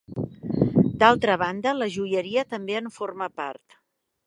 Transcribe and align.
D'altra 1.03 1.35
banda, 1.41 1.75
la 1.83 1.89
joieria 1.97 2.47
també 2.57 2.81
en 2.83 2.91
forma 2.99 3.31
part. 3.43 3.81